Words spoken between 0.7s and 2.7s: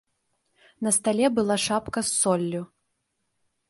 На стале была шапка з соллю.